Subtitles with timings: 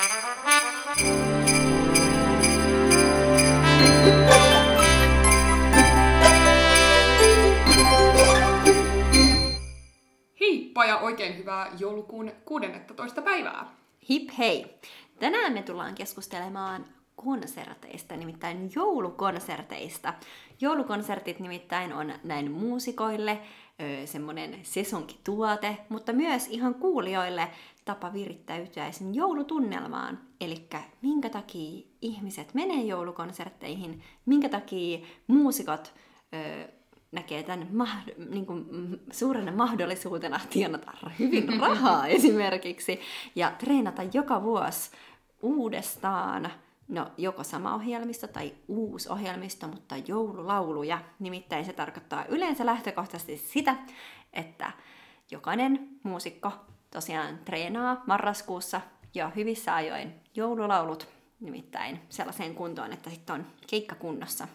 [0.00, 0.16] Heippa
[10.84, 13.22] ja oikein hyvää joulukuun 16.
[13.22, 13.66] päivää.
[14.10, 14.78] Hip hei!
[15.18, 16.84] Tänään me tullaan keskustelemaan
[17.16, 20.14] konserteista, nimittäin joulukonserteista.
[20.60, 23.38] Joulukonsertit nimittäin on näin muusikoille
[24.04, 27.48] semmoinen sesonkituote, mutta myös ihan kuulijoille
[27.84, 30.18] tapa virittäytyä sen joulutunnelmaan.
[30.40, 30.66] Eli
[31.02, 35.94] minkä takia ihmiset menee joulukonsertteihin, minkä takia muusikot
[36.34, 36.68] ö,
[37.12, 38.66] näkee tämän ma- niin kuin,
[39.12, 43.00] suurena mahdollisuutena tienata hyvin rahaa esimerkiksi
[43.34, 44.90] ja treenata joka vuosi
[45.42, 46.50] uudestaan
[46.90, 50.98] No, joko sama ohjelmisto tai uusi ohjelmisto, mutta joululauluja.
[51.18, 53.76] Nimittäin se tarkoittaa yleensä lähtökohtaisesti sitä,
[54.32, 54.72] että
[55.30, 56.52] jokainen muusikko
[56.90, 58.80] tosiaan treenaa marraskuussa
[59.14, 61.08] jo hyvissä ajoin joululaulut,
[61.40, 64.48] nimittäin sellaiseen kuntoon, että sitten on keikka kunnossa.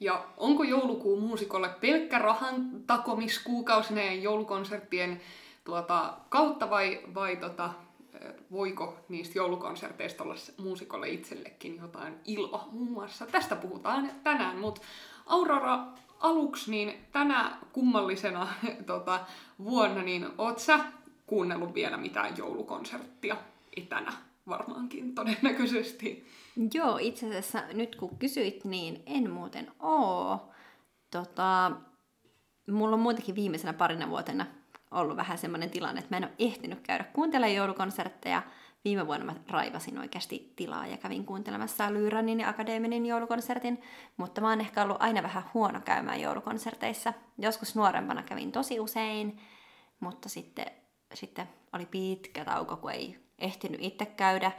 [0.00, 5.20] Ja onko joulukuu muusikolle pelkkä rahan takomiskuukausinen joulukonserttien
[5.64, 7.70] tuota, kautta vai, vai tota,
[8.52, 13.26] voiko niistä joulukonserteista olla muusikolle itsellekin jotain iloa muun muassa.
[13.26, 14.82] Tästä puhutaan tänään, mutta
[15.26, 15.86] Aurora
[16.20, 18.48] aluksi niin tänä kummallisena
[18.86, 19.20] tota,
[19.64, 20.80] vuonna, niin oot sä
[21.26, 23.36] kuunnellut vielä mitään joulukonserttia
[23.76, 24.12] etänä
[24.48, 26.26] varmaankin todennäköisesti?
[26.74, 30.48] Joo, itse asiassa nyt kun kysyit, niin en muuten oo.
[31.10, 31.72] Tota,
[32.70, 34.46] mulla on muutenkin viimeisenä parina vuotena
[34.92, 38.42] ollut vähän semmoinen tilanne, että mä en ole ehtinyt käydä kuuntelemaan joulukonsertteja.
[38.84, 43.82] Viime vuonna mä raivasin oikeasti tilaa ja kävin kuuntelemassa Lyyranin ja Akademinin joulukonsertin,
[44.16, 47.12] mutta mä oon ehkä ollut aina vähän huono käymään joulukonserteissa.
[47.38, 49.40] Joskus nuorempana kävin tosi usein,
[50.00, 50.66] mutta sitten,
[51.14, 54.52] sitten oli pitkä tauko, kun ei ehtinyt itse käydä.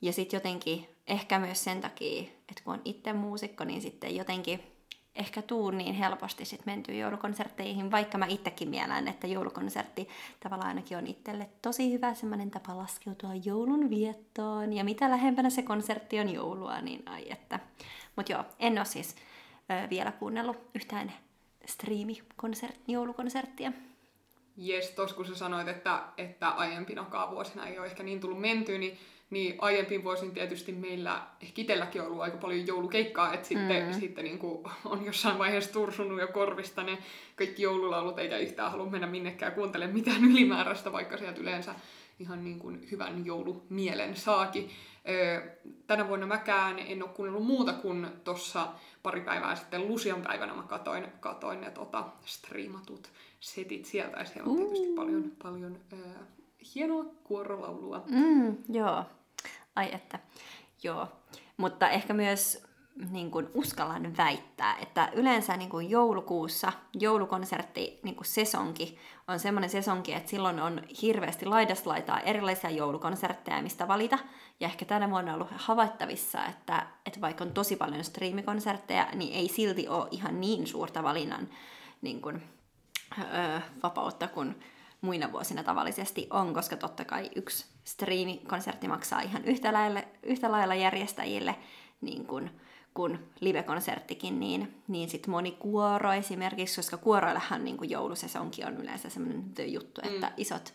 [0.00, 4.75] Ja sitten jotenkin, ehkä myös sen takia, että kun on itse muusikko, niin sitten jotenkin
[5.16, 10.08] ehkä tuu niin helposti sit menty joulukonsertteihin, vaikka mä itsekin mielän, että joulukonsertti
[10.40, 14.72] tavallaan ainakin on itselle tosi hyvä semmoinen tapa laskeutua joulun viettoon.
[14.72, 17.60] Ja mitä lähempänä se konsertti on joulua, niin ai että.
[18.16, 19.16] Mutta joo, en ole siis
[19.70, 21.12] ö, vielä kuunnellut yhtään
[21.66, 23.72] striimikonsert, joulukonserttia.
[24.56, 28.78] Jes, tos kun sä sanoit, että, että aiempinakaan vuosina ei ole ehkä niin tullut mentyä,
[28.78, 28.98] niin
[29.30, 34.00] niin aiempiin vuosin tietysti meillä ehkä itselläkin on ollut aika paljon joulukeikkaa, että sitten, mm.
[34.00, 36.98] sitten niin kuin on jossain vaiheessa tursunut jo korvista ne
[37.36, 41.74] kaikki joululaulut, eikä yhtään halua mennä minnekään kuuntelemaan mitään ylimääräistä, vaikka sieltä yleensä
[42.18, 44.70] ihan niin kuin hyvän joulumielen saakin.
[45.86, 48.68] Tänä vuonna mäkään en ole kuunnellut muuta kuin tuossa
[49.02, 53.10] pari päivää sitten Lusian päivänä mä katoin, katoin ne tota, striimatut
[53.40, 55.80] setit sieltä, ja siellä on tietysti paljon, paljon
[56.74, 58.02] hienoa kuorolaulua.
[58.06, 59.04] Mm, joo,
[59.76, 60.18] ai että,
[60.82, 61.08] joo.
[61.56, 62.66] Mutta ehkä myös
[63.10, 69.70] niin kuin uskallan väittää, että yleensä niin kuin joulukuussa joulukonsertti, niin kuin sesonki, on semmoinen
[69.70, 74.18] sesonki, että silloin on hirveästi laidasta laitaa erilaisia joulukonsertteja, mistä valita.
[74.60, 79.32] Ja ehkä tänä vuonna on ollut havaittavissa, että, että vaikka on tosi paljon striimikonsertteja, niin
[79.32, 81.48] ei silti ole ihan niin suurta valinnan
[82.02, 82.42] niin kuin,
[83.18, 84.56] öö, vapautta kuin
[85.06, 90.74] muina vuosina tavallisesti on, koska totta kai yksi striimikonsertti maksaa ihan yhtä lailla, yhtä lailla
[90.74, 91.56] järjestäjille
[92.00, 92.50] niin kuin,
[92.94, 99.10] kun live-konserttikin, niin, niin sitten moni kuoro esimerkiksi, koska kuoroillahan niin kuin joulusesonki on yleensä
[99.10, 100.32] sellainen juttu, että mm.
[100.36, 100.74] isot,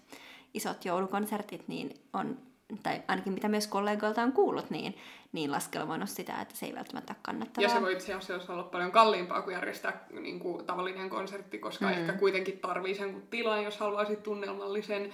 [0.54, 2.38] isot joulukonsertit niin on
[2.84, 4.98] tai ainakin mitä myös kollegoilta on kuullut, niin,
[5.32, 7.70] niin laskelmoinut sitä, että se ei välttämättä ole kannattavaa.
[7.70, 11.86] Ja se voi itse asiassa olla paljon kalliimpaa kuin järjestää niin kuin tavallinen konsertti, koska
[11.86, 11.92] mm.
[11.92, 15.14] ehkä kuitenkin tarvii sen tilan, jos haluaisit tunnelmallisen,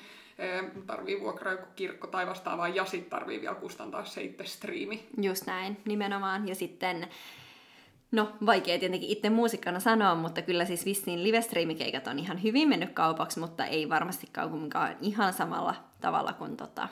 [0.87, 5.07] tarvii vuokraa joku kirkko tai vastaavaa, ja sitten tarvii vielä kustantaa se itse striimi.
[5.21, 6.47] Just näin, nimenomaan.
[6.47, 7.07] Ja sitten
[8.11, 12.93] No, vaikea tietenkin itse muusikkana sanoa, mutta kyllä siis vissiin live-striimikeikat on ihan hyvin mennyt
[12.93, 16.87] kaupaksi, mutta ei varmastikaan kuitenkaan ihan samalla tavalla kuin tota,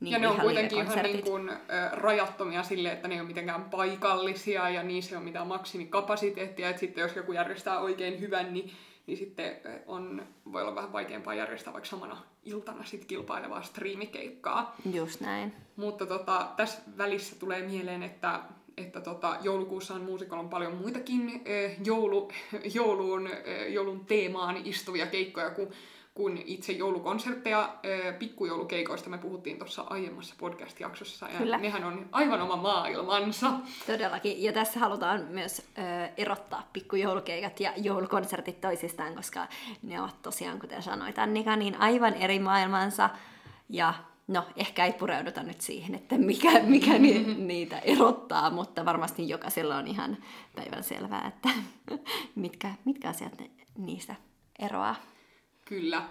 [0.00, 1.50] niin ja ne on kuitenkin ihan niin kuin,
[1.92, 6.68] rajattomia sille, että ne ei ole mitenkään paikallisia ja niissä ei ole mitään maksimikapasiteettia.
[6.68, 8.70] Että sitten jos joku järjestää oikein hyvän, niin,
[9.06, 9.56] niin sitten
[9.86, 14.76] on, voi olla vähän vaikeampaa järjestää vaikka samana iltana sit kilpailevaa striimikeikkaa.
[14.92, 15.52] Just näin.
[15.76, 18.40] Mutta tota, tässä välissä tulee mieleen, että
[18.76, 21.42] että tota, joulukuussa on muusikolla on paljon muitakin
[21.84, 22.28] joulu,
[22.74, 23.30] jouluun,
[23.68, 25.68] joulun teemaan istuvia keikkoja kuin
[26.14, 27.74] kuin itse joulukonsertteja.
[28.18, 31.58] Pikkujoulukeikoista me puhuttiin tuossa aiemmassa podcast-jaksossa, ja Kyllä.
[31.58, 33.52] nehän on aivan oma maailmansa.
[33.86, 35.82] Todellakin, ja tässä halutaan myös ö,
[36.16, 39.46] erottaa pikkujoulukeikat ja joulukonsertit toisistaan, koska
[39.82, 43.10] ne ovat tosiaan, kuten sanoit Annika, niin aivan eri maailmansa,
[43.68, 43.94] ja
[44.30, 49.76] No, ehkä ei pureuduta nyt siihen, että mikä, mikä ni, niitä erottaa, mutta varmasti jokaisella
[49.76, 50.16] on ihan
[50.56, 51.48] päivän selvää, että
[52.34, 54.14] mitkä, mitkä asiat ne, niistä
[54.58, 54.96] eroaa.
[55.70, 56.02] Kyllä.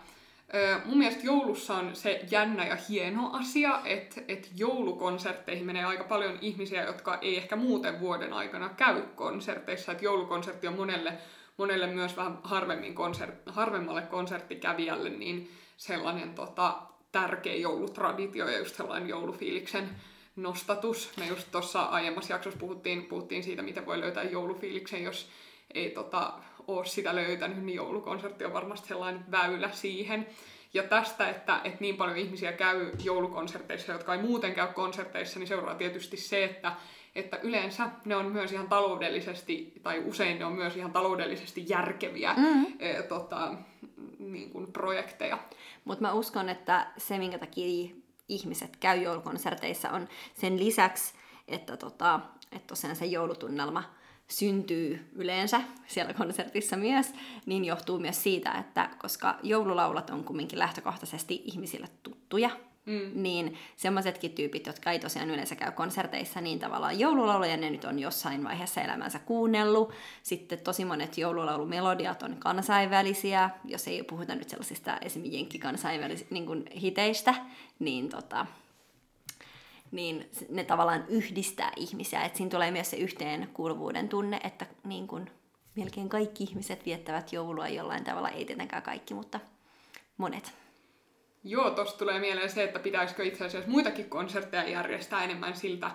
[0.86, 6.38] Mun mielestä joulussa on se jännä ja hieno asia, että, että joulukonsertteihin menee aika paljon
[6.42, 9.92] ihmisiä, jotka ei ehkä muuten vuoden aikana käy konserteissa.
[9.92, 11.14] Että joulukonsertti on monelle,
[11.58, 16.78] monelle myös vähän harvemmin konsert, harvemmalle konserttikävijälle niin sellainen tota,
[17.12, 19.90] tärkeä joulutraditio ja just sellainen joulufiiliksen
[20.36, 21.12] nostatus.
[21.18, 25.30] Me just tuossa aiemmassa jaksossa puhuttiin, puhuttiin siitä, miten voi löytää joulufiiliksen, jos
[25.74, 26.34] ei tota,
[26.78, 30.28] ole sitä löytänyt, niin joulukonsertti on varmasti sellainen väylä siihen.
[30.74, 35.48] Ja tästä, että, että niin paljon ihmisiä käy joulukonserteissa, jotka ei muuten käy konserteissa, niin
[35.48, 36.74] seuraa tietysti se, että,
[37.16, 42.34] että yleensä ne on myös ihan taloudellisesti, tai usein ne on myös ihan taloudellisesti järkeviä
[42.38, 42.66] mm.
[42.80, 43.54] e, tota,
[44.20, 45.38] niin kuin projekteja.
[45.86, 47.90] Mutta mä uskon, että se, minkä takia
[48.30, 51.14] ihmiset käy joulukonserteissa, on sen lisäksi,
[51.48, 52.20] että, tota,
[52.52, 53.99] että tosiaan se joulutunnelma
[54.30, 57.14] syntyy yleensä siellä konsertissa myös,
[57.46, 62.50] niin johtuu myös siitä, että koska joululaulat on kumminkin lähtökohtaisesti ihmisille tuttuja,
[62.86, 63.12] mm.
[63.24, 68.00] niin semmoisetkin tyypit, jotka ei tosiaan yleensä käy konserteissa, niin tavallaan joululauluja ne nyt on
[68.00, 69.94] jossain vaiheessa elämänsä kuunnellut.
[70.24, 77.36] Sitten tosi monet joululaulumelodiat on kansainvälisiä, jos ei puhuta nyt sellaisista esimerkiksi jenkkikansainvälisistä niin hiteistä,
[77.80, 78.46] niin tota,
[79.92, 82.24] niin ne tavallaan yhdistää ihmisiä.
[82.24, 85.30] Että siinä tulee myös se yhteenkuuluvuuden tunne, että niin kun
[85.76, 89.40] melkein kaikki ihmiset viettävät joulua jollain tavalla, ei tietenkään kaikki, mutta
[90.18, 90.54] monet.
[91.44, 95.92] Joo, tosta tulee mieleen se, että pitäisikö itse asiassa muitakin konsertteja järjestää enemmän siltä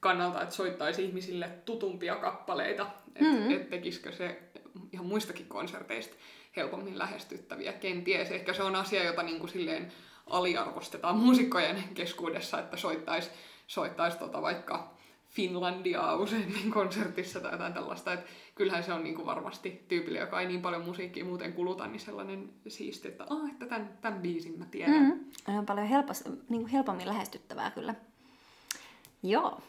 [0.00, 2.86] kannalta, että soittaisi ihmisille tutumpia kappaleita.
[3.14, 3.50] Että mm-hmm.
[3.50, 4.42] et tekisikö se
[4.92, 6.16] ihan muistakin konserteista
[6.56, 7.72] helpommin lähestyttäviä.
[7.72, 9.92] Kenties ehkä se on asia, jota niin kuin silleen
[10.30, 13.30] aliarvostetaan muusikkojen keskuudessa, että soittaisi
[13.68, 14.94] soittais tota vaikka
[15.28, 18.12] Finlandiaa useimmin konsertissa tai jotain tällaista.
[18.12, 18.20] Et
[18.54, 22.50] kyllähän se on niinku varmasti tyypille, joka ei niin paljon musiikkia muuten kuluta, niin sellainen
[22.68, 25.02] siisti, että, ah, että tämän, tämän biisin mä tiedän.
[25.46, 27.94] Mm, on paljon helpos, niinku helpommin lähestyttävää kyllä.
[29.22, 29.60] Joo.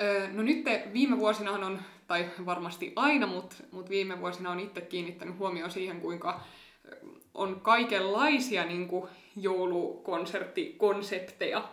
[0.00, 4.80] Öö, no nyt viime vuosinahan on, tai varmasti aina, mutta mut viime vuosina on itse
[4.80, 6.40] kiinnittänyt huomioon siihen, kuinka
[7.38, 11.68] on kaikenlaisia niin kuin joulukonserttikonsepteja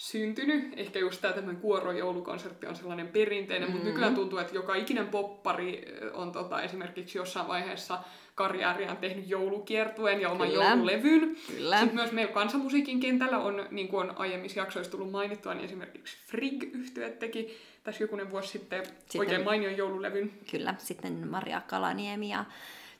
[0.00, 0.72] syntynyt.
[0.76, 3.72] Ehkä just tämä tämmöinen kuorojoulukonsertti on sellainen perinteinen, mm-hmm.
[3.72, 5.84] mutta nykyään tuntuu, että joka ikinen poppari
[6.14, 7.98] on tota, esimerkiksi jossain vaiheessa
[8.34, 10.64] karjääriään tehnyt joulukiertueen ja oman Kyllä.
[10.64, 11.36] joululevyn.
[11.46, 11.78] Kyllä.
[11.78, 16.16] Sitten myös meillä kansanmusiikin kentällä on, niin kuin on aiemmissa jaksoissa tullut mainittua, niin esimerkiksi
[16.26, 20.32] frig yhtyö teki tässä jokunen vuosi sitten, sitten oikein mainion joululevyn.
[20.50, 22.44] Kyllä, sitten Maria Kalaniemi ja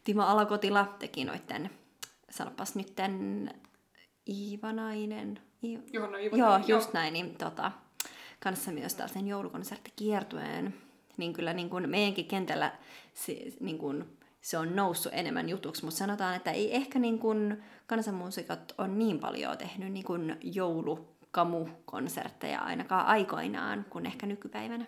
[0.05, 1.70] Timo Alakotila teki noitten
[2.31, 3.49] sanopas nytten
[4.29, 5.41] Iivanainen.
[5.93, 6.38] Johanna Iivanainen.
[6.38, 7.12] Joo, just näin.
[7.12, 7.73] Niin, tota,
[8.41, 10.75] kanssa myös tällaisen joulukonserttikiertueen.
[11.17, 12.73] Niin kyllä niin kuin meidänkin kentällä
[13.15, 17.62] se, niin kuin, se on noussut enemmän jutuksi, mutta sanotaan, että ei ehkä niin kuin
[17.87, 24.87] kansanmuusikot on niin paljon tehnyt niin kuin joulukamukonsertteja ainakaan aikoinaan kuin ehkä nykypäivänä.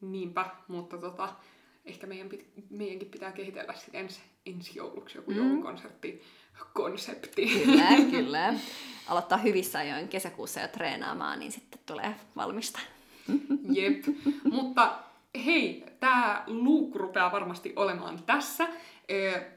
[0.00, 1.28] Niinpä, mutta tota,
[1.84, 5.36] ehkä meidän pit, meidänkin pitää kehitellä sitten ensi, ensi jouluksi joku mm.
[5.36, 6.22] joulukonsertti
[6.72, 7.46] konsepti.
[7.64, 8.54] Kyllä, kyllä.
[9.06, 12.80] Aloittaa hyvissä ajoin kesäkuussa jo treenaamaan, niin sitten tulee valmista.
[13.70, 14.04] Jep.
[14.52, 14.98] Mutta
[15.44, 18.68] hei, tämä luukku rupeaa varmasti olemaan tässä.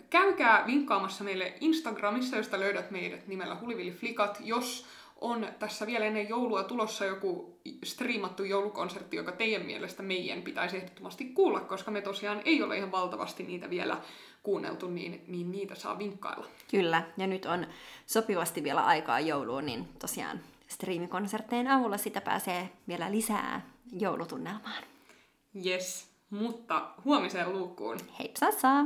[0.09, 4.85] Käykää vinkkaamassa meille Instagramissa, josta löydät meidät nimellä Hulivilliflikat, jos
[5.21, 11.25] on tässä vielä ennen joulua tulossa joku striimattu joulukonsertti, joka teidän mielestä meidän pitäisi ehdottomasti
[11.25, 13.97] kuulla, koska me tosiaan ei ole ihan valtavasti niitä vielä
[14.43, 16.45] kuunneltu, niin, niin niitä saa vinkkailla.
[16.71, 17.67] Kyllä, ja nyt on
[18.05, 24.83] sopivasti vielä aikaa jouluun, niin tosiaan striimikonsertteen avulla sitä pääsee vielä lisää joulutunnelmaan.
[25.65, 27.97] Yes, mutta huomiseen luukkuun.
[28.19, 28.85] Heipsassa!